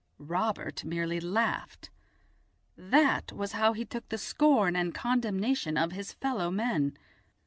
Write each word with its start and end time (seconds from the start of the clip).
Robert 0.17 0.83
merely 0.83 1.19
laughed. 1.19 1.91
That 2.75 3.31
was 3.31 3.51
how 3.51 3.73
he 3.73 3.85
took 3.85 4.09
the 4.09 4.17
scorn 4.17 4.75
and 4.75 4.95
condemnation 4.95 5.77
of 5.77 5.91
his 5.91 6.11
fellow 6.13 6.49
men. 6.49 6.97